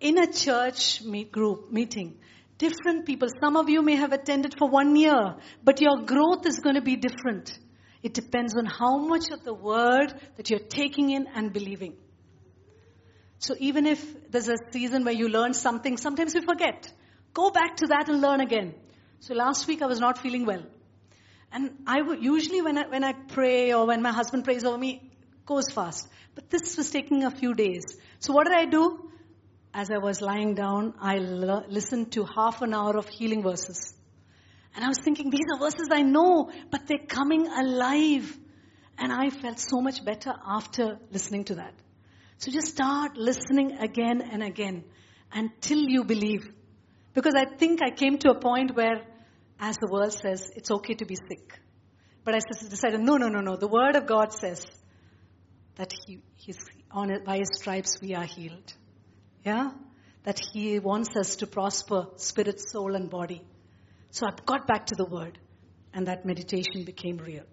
[0.00, 2.18] in a church meet group meeting,
[2.58, 6.60] different people, some of you may have attended for one year, but your growth is
[6.60, 7.58] going to be different.
[8.06, 11.94] It depends on how much of the word that you're taking in and believing.
[13.38, 16.88] So even if there's a season where you learn something, sometimes you forget.
[17.34, 18.74] Go back to that and learn again.
[19.18, 20.62] So last week I was not feeling well.
[21.50, 24.78] And I would, usually when I, when I pray or when my husband prays over
[24.78, 25.10] me,
[25.44, 26.06] goes fast.
[26.36, 27.82] But this was taking a few days.
[28.20, 29.06] So what did I do?
[29.76, 33.95] as I was lying down, I l- listened to half an hour of healing verses.
[34.76, 38.38] And I was thinking, these are verses I know, but they're coming alive.
[38.98, 41.72] And I felt so much better after listening to that.
[42.38, 44.84] So just start listening again and again
[45.32, 46.48] until you believe.
[47.14, 49.02] Because I think I came to a point where,
[49.58, 51.58] as the world says, it's okay to be sick.
[52.24, 53.56] But I decided, no, no, no, no.
[53.56, 54.66] The Word of God says
[55.76, 56.58] that he, he's
[56.90, 58.74] on by His stripes we are healed.
[59.44, 59.70] Yeah?
[60.24, 63.42] That He wants us to prosper spirit, soul, and body.
[64.16, 65.38] So I got back to the Word,
[65.92, 67.44] and that meditation became real.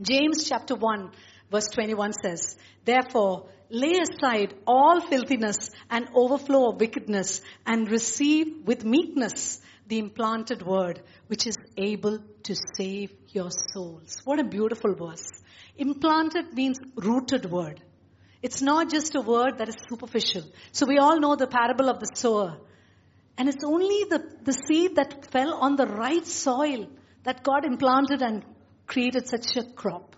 [0.00, 1.10] James chapter 1,
[1.50, 8.84] verse 21 says, Therefore, lay aside all filthiness and overflow of wickedness, and receive with
[8.84, 14.20] meekness the implanted word, which is able to save your souls.
[14.24, 15.28] What a beautiful verse.
[15.76, 17.82] Implanted means rooted word.
[18.42, 20.44] It's not just a word that is superficial.
[20.70, 22.58] So we all know the parable of the sower.
[23.38, 26.88] And it's only the, the seed that fell on the right soil
[27.22, 28.44] that God implanted and
[28.88, 30.16] created such a crop.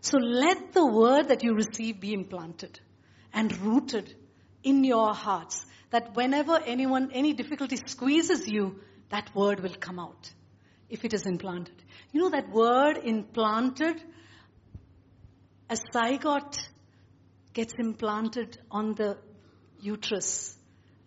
[0.00, 2.78] So let the word that you receive be implanted
[3.32, 4.14] and rooted
[4.62, 5.66] in your hearts.
[5.90, 10.30] That whenever anyone, any difficulty squeezes you, that word will come out
[10.88, 11.82] if it is implanted.
[12.12, 14.00] You know that word implanted,
[15.68, 16.68] a zygote
[17.52, 19.18] gets implanted on the
[19.80, 20.56] uterus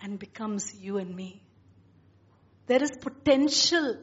[0.01, 1.41] and becomes you and me.
[2.67, 3.97] There is potential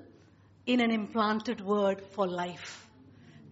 [0.67, 2.89] in an implanted word for life.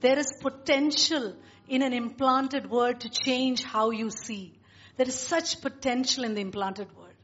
[0.01, 1.37] There is potential
[1.69, 4.59] in an implanted word to change how you see.
[4.97, 7.15] There is such potential in the implanted word.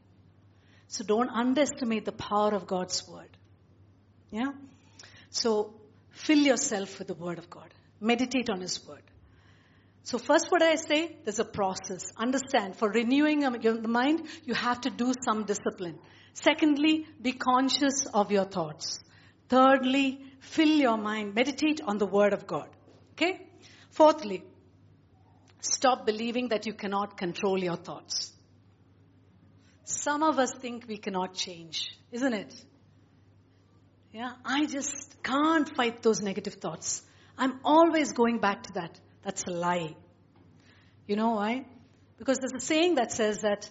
[0.87, 3.29] So don't underestimate the power of God's word.
[4.31, 4.51] Yeah?
[5.29, 5.73] So
[6.11, 7.73] fill yourself with the word of God.
[7.99, 9.03] Meditate on his word.
[10.03, 12.11] So first what I say, there's a process.
[12.17, 15.99] Understand, for renewing um, the mind, you have to do some discipline.
[16.33, 18.99] Secondly, be conscious of your thoughts.
[19.49, 21.35] Thirdly, fill your mind.
[21.35, 22.69] Meditate on the word of God.
[23.13, 23.45] Okay?
[23.91, 24.43] Fourthly,
[25.59, 28.31] stop believing that you cannot control your thoughts.
[29.83, 32.53] Some of us think we cannot change, isn't it?
[34.13, 37.03] Yeah, I just can't fight those negative thoughts.
[37.37, 38.99] I'm always going back to that.
[39.29, 39.95] That's a lie.
[41.05, 41.63] You know why?
[42.17, 43.69] Because there's a saying that says that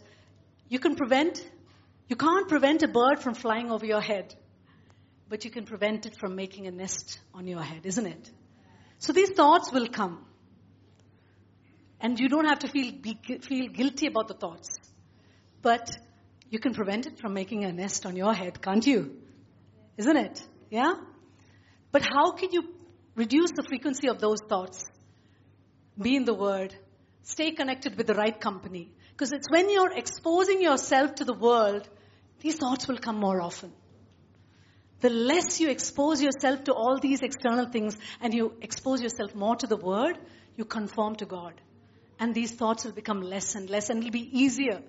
[0.68, 1.44] you can prevent,
[2.06, 4.36] you can't prevent a bird from flying over your head,
[5.28, 8.30] but you can prevent it from making a nest on your head, isn't it?
[9.00, 10.24] So these thoughts will come.
[12.00, 14.68] And you don't have to feel, be, feel guilty about the thoughts.
[15.60, 15.90] But
[16.50, 19.16] you can prevent it from making a nest on your head, can't you?
[19.96, 20.40] Isn't it?
[20.70, 20.94] Yeah?
[21.90, 22.62] But how can you
[23.16, 24.84] reduce the frequency of those thoughts?
[26.00, 26.74] Be in the Word.
[27.22, 28.90] Stay connected with the right company.
[29.12, 31.88] Because it's when you're exposing yourself to the world,
[32.40, 33.72] these thoughts will come more often.
[35.00, 39.56] The less you expose yourself to all these external things and you expose yourself more
[39.56, 40.18] to the Word,
[40.56, 41.54] you conform to God.
[42.18, 44.82] And these thoughts will become less and less and it'll be easier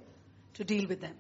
[0.56, 1.16] to deal with them.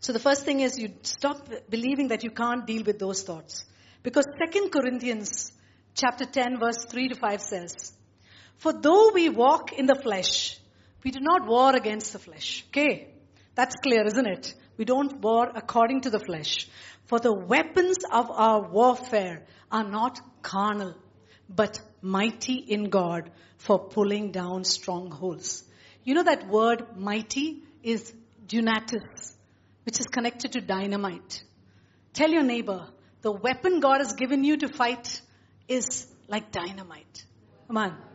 [0.00, 3.64] So the first thing is you stop believing that you can't deal with those thoughts.
[4.02, 5.52] Because 2 Corinthians
[5.94, 7.92] chapter 10 verse 3 to 5 says,
[8.60, 10.58] For though we walk in the flesh,
[11.02, 12.64] we do not war against the flesh.
[12.68, 13.08] Okay?
[13.54, 14.54] That's clear, isn't it?
[14.76, 16.68] We don't war according to the flesh.
[17.06, 20.94] For the weapons of our warfare are not carnal,
[21.48, 25.64] but mighty in God for pulling down strongholds.
[26.04, 28.12] You know that word mighty is
[28.46, 29.36] dunatis
[29.84, 31.42] which is connected to dynamite.
[32.12, 32.88] Tell your neighbor,
[33.22, 35.22] the weapon God has given you to fight
[35.66, 37.24] is like dynamite.
[37.66, 38.09] Come on.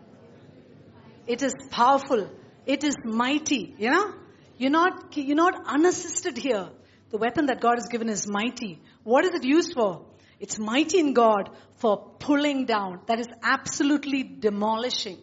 [1.27, 2.29] It is powerful.
[2.65, 3.75] It is mighty.
[3.77, 4.13] You know?
[4.57, 6.69] You're not, you're not unassisted here.
[7.09, 8.81] The weapon that God has given is mighty.
[9.03, 10.05] What is it used for?
[10.39, 13.01] It's mighty in God for pulling down.
[13.07, 15.17] That is absolutely demolishing.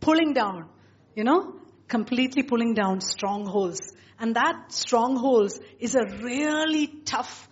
[0.00, 0.68] Pulling down.
[1.14, 1.54] You know?
[1.88, 3.80] Completely pulling down strongholds.
[4.18, 7.48] And that strongholds is a really tough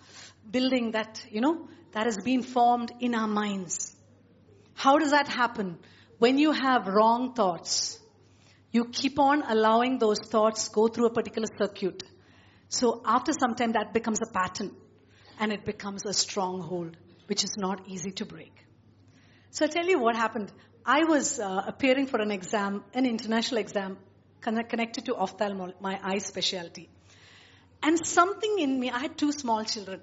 [0.49, 3.95] building that, you know, that has been formed in our minds.
[4.73, 5.77] How does that happen?
[6.23, 7.99] When you have wrong thoughts,
[8.71, 12.01] you keep on allowing those thoughts go through a particular circuit.
[12.69, 14.71] So after some time that becomes a pattern
[15.37, 16.95] and it becomes a stronghold,
[17.27, 18.53] which is not easy to break.
[19.49, 20.49] So I'll tell you what happened.
[20.85, 23.97] I was uh, appearing for an exam, an international exam
[24.39, 26.89] connected to ophthalmology, my eye specialty.
[27.81, 29.99] And something in me, I had two small children,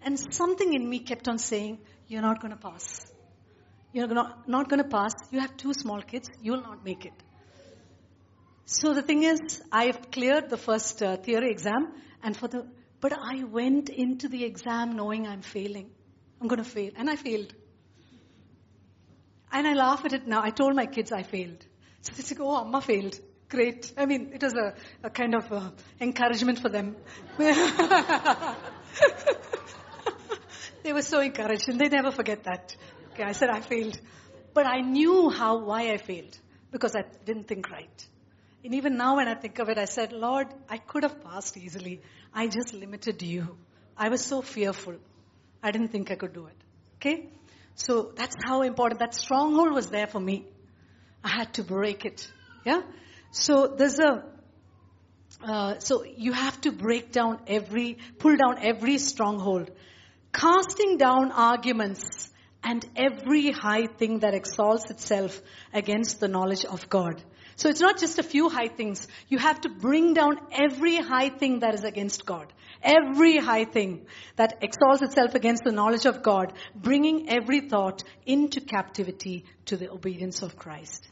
[0.00, 3.09] and something in me kept on saying, You're not going to pass.
[3.92, 5.12] You're not, not going to pass.
[5.30, 6.28] You have two small kids.
[6.40, 7.12] You will not make it.
[8.64, 12.68] So the thing is, I've cleared the first uh, theory exam, and for the,
[13.00, 15.90] but I went into the exam knowing I'm failing.
[16.40, 16.92] I'm going to fail.
[16.96, 17.52] And I failed.
[19.50, 20.40] And I laugh at it now.
[20.42, 21.66] I told my kids I failed.
[22.02, 23.18] So they say, oh, Amma failed.
[23.48, 23.92] Great.
[23.98, 25.70] I mean, it was a, a kind of uh
[26.00, 26.94] encouragement for them.
[30.84, 32.76] they were so encouraged and they never forget that.
[33.20, 34.00] Okay, I said I failed.
[34.54, 36.38] But I knew how, why I failed.
[36.70, 38.06] Because I didn't think right.
[38.64, 41.58] And even now when I think of it, I said, Lord, I could have passed
[41.58, 42.00] easily.
[42.32, 43.58] I just limited you.
[43.94, 44.94] I was so fearful.
[45.62, 46.56] I didn't think I could do it.
[46.96, 47.28] Okay?
[47.74, 50.46] So that's how important that stronghold was there for me.
[51.22, 52.26] I had to break it.
[52.64, 52.80] Yeah?
[53.32, 54.24] So there's a,
[55.44, 59.70] uh, so you have to break down every, pull down every stronghold.
[60.32, 62.29] Casting down arguments
[62.62, 65.40] and every high thing that exalts itself
[65.72, 67.22] against the knowledge of God.
[67.56, 69.06] So it's not just a few high things.
[69.28, 72.52] You have to bring down every high thing that is against God.
[72.82, 74.06] Every high thing
[74.36, 79.90] that exalts itself against the knowledge of God, bringing every thought into captivity to the
[79.90, 81.10] obedience of Christ.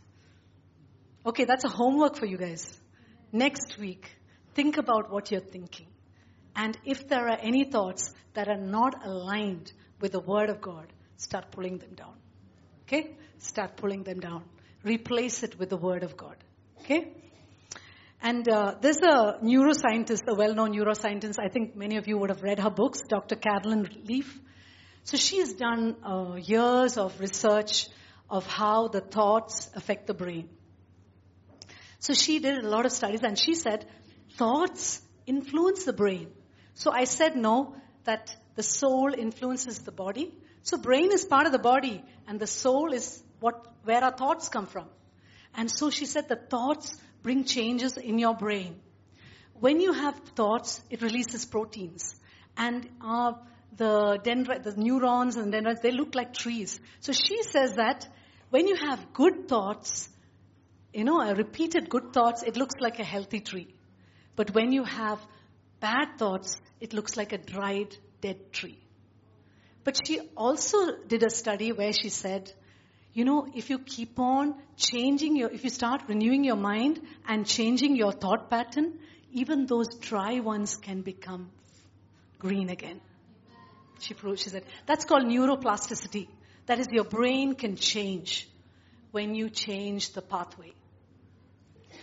[1.27, 2.81] Okay, that's a homework for you guys.
[3.33, 4.11] Next week,
[4.55, 5.89] think about what you're thinking.
[6.57, 9.71] And if there are any thoughts that are not aligned
[10.01, 10.87] with the Word of God,
[11.19, 12.15] start pulling them down.
[12.87, 13.15] Okay?
[13.39, 14.45] Start pulling them down.
[14.83, 16.37] Replace it with the Word of God.
[16.81, 17.13] Okay?
[18.23, 21.37] And uh, there's a neuroscientist, a well-known neuroscientist.
[21.39, 23.37] I think many of you would have read her books, Dr.
[23.37, 24.41] Caroline Leaf.
[25.05, 27.89] So she's done uh, years of research
[28.31, 30.49] of how the thoughts affect the brain.
[32.01, 33.87] So she did a lot of studies and she said
[34.37, 36.29] thoughts influence the brain.
[36.75, 40.33] So I said no, that the soul influences the body.
[40.63, 44.49] So brain is part of the body and the soul is what, where our thoughts
[44.49, 44.89] come from.
[45.55, 48.81] And so she said the thoughts bring changes in your brain.
[49.55, 52.15] When you have thoughts, it releases proteins.
[52.57, 52.89] And
[53.77, 56.81] the, dendri- the neurons and dendrites, they look like trees.
[57.01, 58.07] So she says that
[58.51, 60.09] when you have good thoughts,
[60.93, 63.75] you know, repeated good thoughts, it looks like a healthy tree.
[64.37, 65.19] But when you have
[65.81, 68.79] bad thoughts, it looks like a dried, dead tree.
[69.89, 72.53] But she also did a study where she said,
[73.15, 77.47] you know, if you keep on changing your, if you start renewing your mind and
[77.47, 78.99] changing your thought pattern,
[79.33, 81.49] even those dry ones can become
[82.39, 83.01] green again.
[84.01, 86.29] She proved, she said, that's called neuroplasticity.
[86.67, 88.47] That is, your brain can change
[89.11, 90.75] when you change the pathway.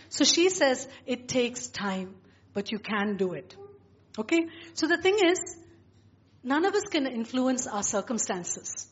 [0.08, 2.16] So she says it takes time,
[2.52, 3.54] but you can do it.
[4.18, 4.48] Okay?
[4.74, 5.38] So the thing is,
[6.46, 8.86] none of us can influence our circumstances.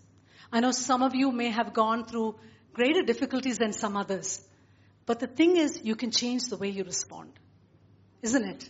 [0.52, 2.34] I know some of you may have gone through
[2.72, 4.40] greater difficulties than some others.
[5.06, 7.30] But the thing is, you can change the way you respond.
[8.22, 8.68] Isn't it?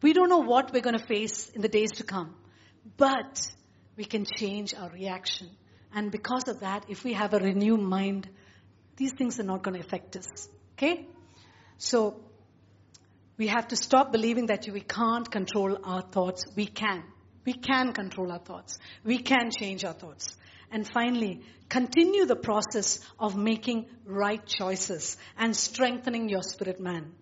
[0.00, 2.34] We don't know what we're going to face in the days to come.
[2.96, 3.46] But
[3.96, 5.50] we can change our reaction.
[5.94, 8.28] And because of that, if we have a renewed mind,
[8.96, 10.48] these things are not going to affect us.
[10.78, 11.06] Okay?
[11.76, 12.20] So,
[13.36, 16.44] we have to stop believing that we can't control our thoughts.
[16.56, 17.02] We can.
[17.44, 18.78] We can control our thoughts.
[19.04, 20.34] We can change our thoughts.
[20.70, 27.12] And finally, continue the process of making right choices and strengthening your spirit man.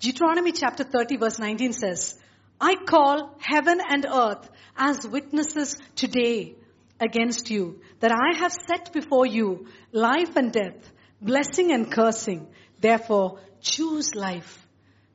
[0.00, 2.18] Deuteronomy chapter 30 verse 19 says,
[2.60, 6.54] I call heaven and earth as witnesses today
[7.00, 12.46] against you that I have set before you life and death, blessing and cursing.
[12.80, 14.66] Therefore, choose life,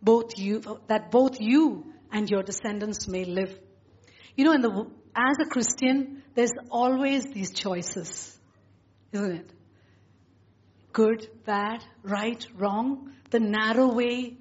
[0.01, 3.57] both you, that both you and your descendants may live.
[4.38, 8.38] You know, the, as a Christian, there's always these choices,
[9.11, 9.49] isn't it?
[10.93, 14.38] Good, bad, right, wrong, the narrow way,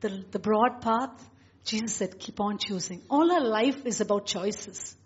[0.00, 1.28] the, the broad path.
[1.64, 3.02] Jesus said, keep on choosing.
[3.08, 4.96] All our life is about choices.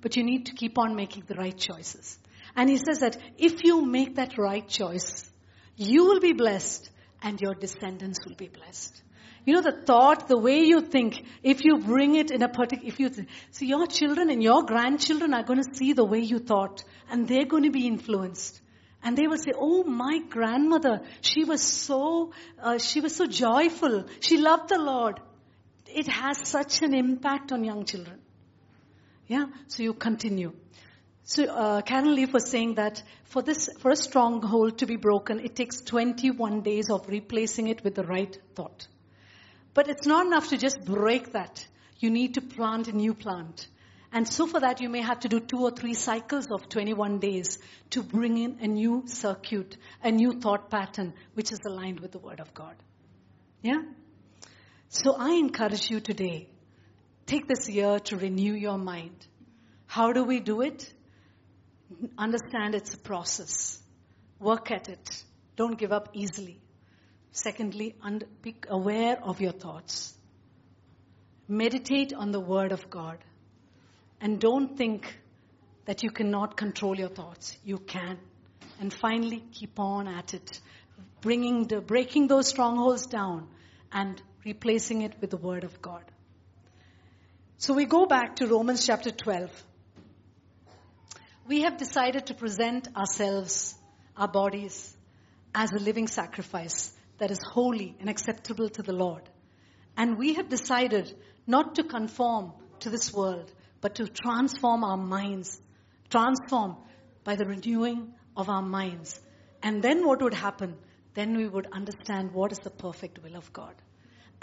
[0.00, 2.18] But you need to keep on making the right choices.
[2.54, 5.28] And he says that if you make that right choice,
[5.76, 6.90] you will be blessed
[7.22, 9.02] and your descendants will be blessed.
[9.44, 12.88] You know, the thought, the way you think, if you bring it in a particular,
[12.88, 13.10] if you,
[13.50, 17.28] see your children and your grandchildren are going to see the way you thought and
[17.28, 18.60] they're going to be influenced.
[19.02, 24.06] And they will say, oh, my grandmother, she was so, uh, she was so joyful.
[24.20, 25.20] She loved the Lord.
[25.86, 28.18] It has such an impact on young children.
[29.26, 30.54] Yeah, so you continue.
[31.24, 35.40] So uh, Karen Leaf was saying that for this, for a stronghold to be broken,
[35.40, 38.86] it takes 21 days of replacing it with the right thought.
[39.74, 41.66] But it's not enough to just break that.
[41.98, 43.66] You need to plant a new plant.
[44.12, 47.18] And so for that, you may have to do two or three cycles of 21
[47.18, 47.58] days
[47.90, 52.20] to bring in a new circuit, a new thought pattern, which is aligned with the
[52.20, 52.76] Word of God.
[53.60, 53.82] Yeah?
[54.88, 56.48] So I encourage you today,
[57.26, 59.26] take this year to renew your mind.
[59.86, 60.92] How do we do it?
[62.16, 63.80] Understand it's a process.
[64.38, 65.24] Work at it.
[65.56, 66.60] Don't give up easily.
[67.36, 67.96] Secondly,
[68.42, 70.16] be aware of your thoughts.
[71.48, 73.18] Meditate on the Word of God.
[74.20, 75.18] And don't think
[75.84, 77.58] that you cannot control your thoughts.
[77.64, 78.18] You can.
[78.78, 80.60] And finally, keep on at it,
[81.22, 83.48] bringing the, breaking those strongholds down
[83.90, 86.04] and replacing it with the Word of God.
[87.58, 89.50] So we go back to Romans chapter 12.
[91.48, 93.74] We have decided to present ourselves,
[94.16, 94.96] our bodies,
[95.52, 99.22] as a living sacrifice that is holy and acceptable to the Lord.
[99.96, 101.14] And we have decided
[101.46, 105.60] not to conform to this world, but to transform our minds,
[106.10, 106.76] transform
[107.22, 109.20] by the renewing of our minds.
[109.62, 110.76] And then what would happen?
[111.14, 113.74] Then we would understand what is the perfect will of God.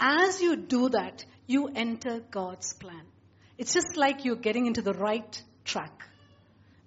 [0.00, 3.02] As you do that, you enter God's plan.
[3.58, 6.08] It's just like you're getting into the right track.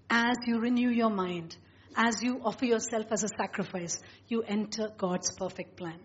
[0.10, 1.56] As you renew your mind,
[1.96, 6.00] as you offer yourself as a sacrifice, you enter God's perfect plan.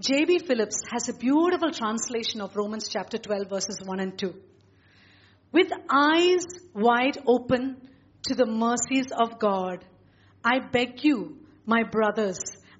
[0.00, 0.38] J.B.
[0.40, 4.34] Phillips has a beautiful translation of Romans chapter 12 verses 1 and 2.
[5.50, 7.88] With eyes wide open
[8.28, 9.84] to the mercies of God,
[10.44, 12.38] I beg you, my brothers,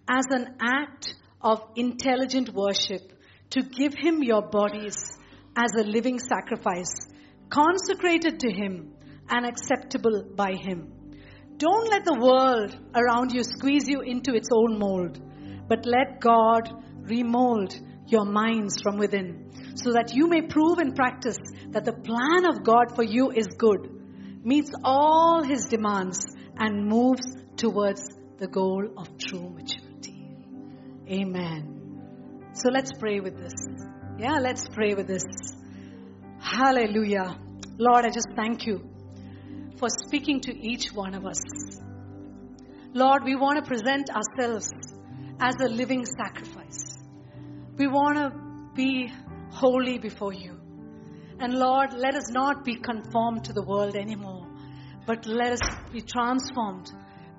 [0.08, 3.12] as an act of intelligent worship,
[3.50, 5.18] to give Him your bodies
[5.56, 7.08] as a living sacrifice,
[7.50, 8.92] consecrated to Him
[9.28, 10.97] and acceptable by Him.
[11.58, 15.20] Don't let the world around you squeeze you into its own mold,
[15.68, 16.70] but let God
[17.02, 17.74] remold
[18.06, 21.36] your minds from within so that you may prove in practice
[21.70, 23.90] that the plan of God for you is good,
[24.44, 26.24] meets all His demands,
[26.56, 28.02] and moves towards
[28.38, 30.36] the goal of true maturity.
[31.10, 32.50] Amen.
[32.52, 33.52] So let's pray with this.
[34.18, 35.24] Yeah, let's pray with this.
[36.40, 37.36] Hallelujah.
[37.78, 38.87] Lord, I just thank you
[39.78, 41.40] for speaking to each one of us.
[42.94, 44.72] Lord, we want to present ourselves
[45.40, 46.98] as a living sacrifice.
[47.76, 48.32] We want to
[48.74, 49.12] be
[49.50, 50.58] holy before you.
[51.38, 54.46] And Lord, let us not be conformed to the world anymore,
[55.06, 55.60] but let us
[55.92, 56.90] be transformed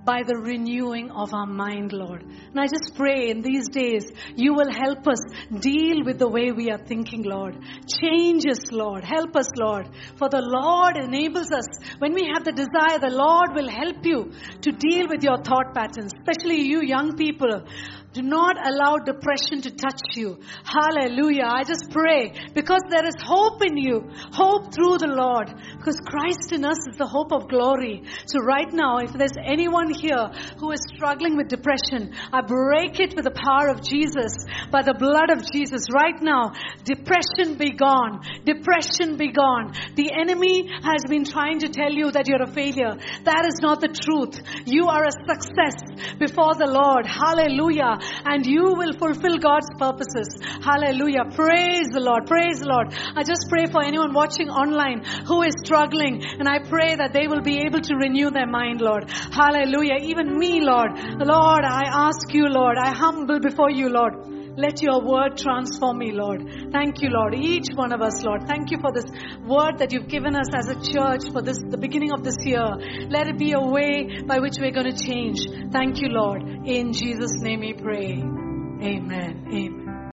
[0.06, 2.24] by the renewing of our mind, Lord.
[2.24, 5.20] And I just pray in these days, you will help us
[5.60, 7.56] deal with the way we are thinking, Lord.
[8.02, 9.04] Change us, Lord.
[9.04, 9.88] Help us, Lord.
[10.18, 11.66] For the Lord enables us.
[12.00, 14.32] When we have the desire, the Lord will help you
[14.62, 17.64] to deal with your thought patterns, especially you young people.
[18.12, 20.40] Do not allow depression to touch you.
[20.66, 21.46] Hallelujah.
[21.46, 24.10] I just pray because there is hope in you.
[24.34, 25.54] Hope through the Lord.
[25.78, 28.02] Because Christ in us is the hope of glory.
[28.26, 30.26] So right now, if there's anyone here
[30.58, 34.34] who is struggling with depression, I break it with the power of Jesus,
[34.72, 35.86] by the blood of Jesus.
[35.94, 36.54] Right now,
[36.84, 38.26] depression be gone.
[38.44, 39.78] Depression be gone.
[39.94, 42.98] The enemy has been trying to tell you that you're a failure.
[43.30, 44.42] That is not the truth.
[44.66, 45.78] You are a success
[46.18, 47.06] before the Lord.
[47.06, 50.40] Hallelujah and you will fulfill God's purposes.
[50.64, 51.26] Hallelujah.
[51.36, 52.26] Praise the Lord.
[52.26, 52.94] Praise the Lord.
[53.16, 57.28] I just pray for anyone watching online who is struggling and I pray that they
[57.28, 59.10] will be able to renew their mind, Lord.
[59.10, 59.98] Hallelujah.
[60.02, 60.92] Even me, Lord.
[61.20, 62.78] Lord, I ask you, Lord.
[62.78, 64.39] I humble before you, Lord.
[64.60, 66.44] Let your word transform me, Lord.
[66.74, 67.34] Thank you, Lord.
[67.34, 68.46] Each one of us, Lord.
[68.46, 69.06] Thank you for this
[69.48, 72.68] word that you've given us as a church for this, the beginning of this year.
[73.08, 75.48] Let it be a way by which we're going to change.
[75.72, 76.44] Thank you, Lord.
[76.44, 78.20] In Jesus' name we pray.
[78.20, 79.48] Amen.
[79.48, 80.12] Amen.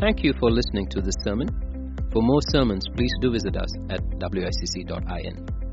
[0.00, 1.48] Thank you for listening to this sermon.
[2.12, 5.65] For more sermons, please do visit us at wicc.in.